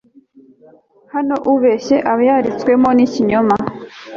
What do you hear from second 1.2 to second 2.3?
naho ubeshye, aba